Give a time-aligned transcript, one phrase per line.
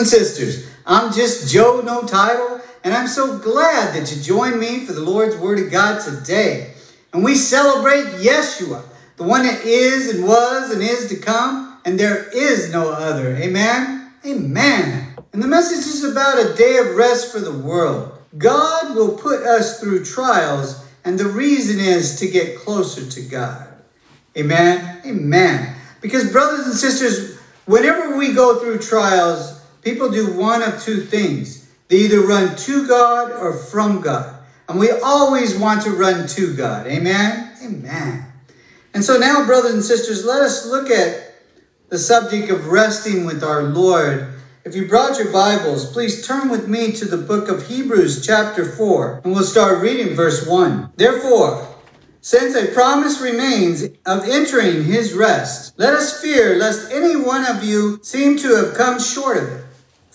[0.00, 4.86] and sisters, I'm just Joe, no title, and I'm so glad that you joined me
[4.86, 6.72] for the Lord's Word of God today.
[7.12, 8.82] And we celebrate Yeshua,
[9.18, 13.36] the one that is and was and is to come, and there is no other.
[13.36, 14.10] Amen?
[14.26, 15.16] Amen.
[15.34, 18.18] And the message is about a day of rest for the world.
[18.38, 23.68] God will put us through trials, and the reason is to get closer to God.
[24.34, 25.02] Amen?
[25.04, 25.76] Amen.
[26.00, 31.68] Because, brothers and sisters, whenever we go through trials, People do one of two things.
[31.88, 34.38] They either run to God or from God.
[34.68, 36.86] And we always want to run to God.
[36.86, 37.52] Amen?
[37.62, 38.26] Amen.
[38.94, 41.34] And so now, brothers and sisters, let us look at
[41.88, 44.32] the subject of resting with our Lord.
[44.64, 48.64] If you brought your Bibles, please turn with me to the book of Hebrews, chapter
[48.64, 50.92] 4, and we'll start reading verse 1.
[50.96, 51.66] Therefore,
[52.20, 57.64] since a promise remains of entering his rest, let us fear lest any one of
[57.64, 59.64] you seem to have come short of it.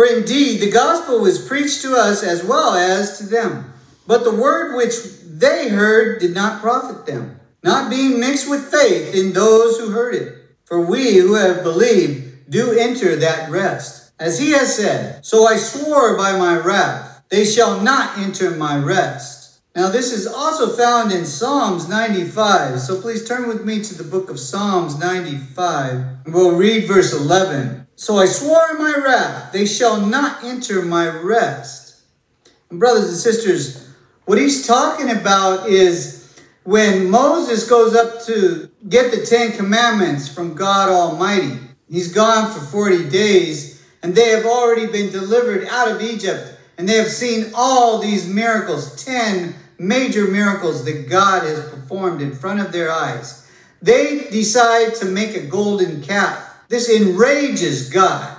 [0.00, 3.70] For indeed, the gospel was preached to us as well as to them.
[4.06, 4.94] But the word which
[5.26, 10.14] they heard did not profit them, not being mixed with faith in those who heard
[10.14, 10.34] it.
[10.64, 14.12] For we who have believed do enter that rest.
[14.18, 18.78] As he has said, So I swore by my wrath, they shall not enter my
[18.78, 19.60] rest.
[19.76, 22.80] Now, this is also found in Psalms 95.
[22.80, 25.90] So please turn with me to the book of Psalms 95.
[26.24, 27.79] and We'll read verse 11.
[28.00, 32.00] So I swore in my wrath, they shall not enter my rest.
[32.70, 33.90] And brothers and sisters,
[34.24, 36.34] what he's talking about is
[36.64, 41.58] when Moses goes up to get the Ten Commandments from God Almighty.
[41.90, 46.88] He's gone for 40 days, and they have already been delivered out of Egypt, and
[46.88, 52.60] they have seen all these miracles 10 major miracles that God has performed in front
[52.60, 53.46] of their eyes.
[53.82, 58.36] They decide to make a golden calf this enrages God.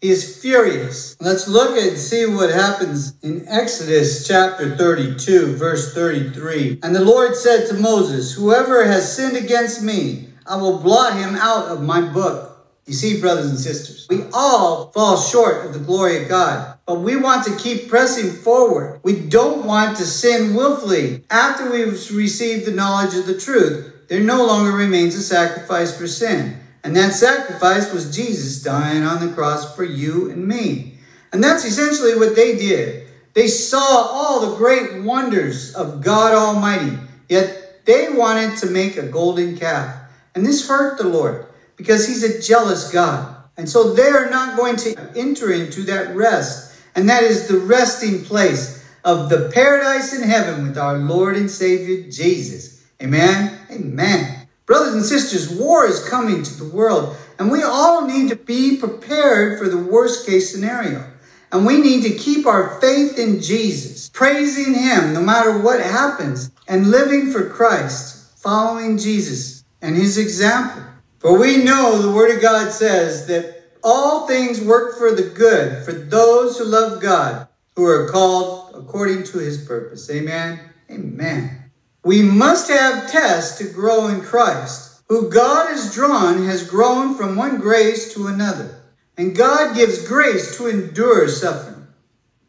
[0.00, 1.16] He is furious.
[1.20, 6.78] Let's look and see what happens in Exodus chapter 32, verse 33.
[6.84, 11.34] And the Lord said to Moses, Whoever has sinned against me, I will blot him
[11.34, 12.64] out of my book.
[12.86, 17.00] You see, brothers and sisters, we all fall short of the glory of God, but
[17.00, 19.00] we want to keep pressing forward.
[19.02, 21.24] We don't want to sin willfully.
[21.28, 26.06] After we've received the knowledge of the truth, there no longer remains a sacrifice for
[26.06, 26.60] sin.
[26.84, 30.98] And that sacrifice was Jesus dying on the cross for you and me.
[31.32, 33.08] And that's essentially what they did.
[33.32, 36.96] They saw all the great wonders of God Almighty,
[37.28, 39.96] yet they wanted to make a golden calf.
[40.34, 41.46] And this hurt the Lord
[41.76, 43.34] because he's a jealous God.
[43.56, 46.80] And so they are not going to enter into that rest.
[46.94, 51.50] And that is the resting place of the paradise in heaven with our Lord and
[51.50, 52.86] Savior Jesus.
[53.02, 53.58] Amen.
[53.70, 54.43] Amen.
[54.66, 58.78] Brothers and sisters, war is coming to the world, and we all need to be
[58.78, 61.04] prepared for the worst case scenario.
[61.52, 66.50] And we need to keep our faith in Jesus, praising Him no matter what happens,
[66.66, 70.82] and living for Christ, following Jesus and His example.
[71.18, 75.84] For we know the Word of God says that all things work for the good
[75.84, 80.10] for those who love God, who are called according to His purpose.
[80.10, 80.58] Amen.
[80.90, 81.63] Amen.
[82.04, 85.02] We must have tests to grow in Christ.
[85.08, 88.82] Who God has drawn has grown from one grace to another.
[89.16, 91.86] And God gives grace to endure suffering.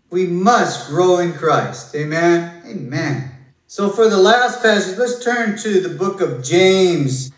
[0.10, 1.96] We must grow in Christ.
[1.96, 2.64] Amen.
[2.66, 3.32] Amen.
[3.68, 7.32] So for the last passage, let's turn to the book of James,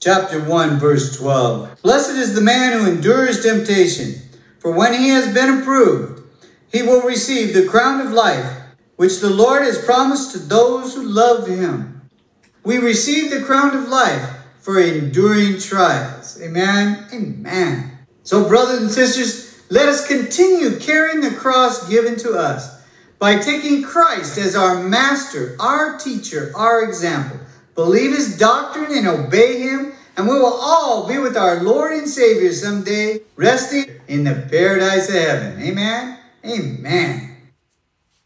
[0.00, 1.82] chapter 1, verse 12.
[1.82, 4.20] Blessed is the man who endures temptation,
[4.58, 6.22] for when he has been approved,
[6.70, 8.63] he will receive the crown of life
[8.96, 12.10] which the Lord has promised to those who love him.
[12.62, 16.40] We receive the crown of life for enduring trials.
[16.40, 17.06] Amen.
[17.12, 17.98] Amen.
[18.22, 22.82] So, brothers and sisters, let us continue carrying the cross given to us
[23.18, 27.38] by taking Christ as our master, our teacher, our example.
[27.74, 32.08] Believe his doctrine and obey him, and we will all be with our Lord and
[32.08, 35.60] Savior someday, resting in the paradise of heaven.
[35.60, 36.18] Amen.
[36.44, 37.33] Amen.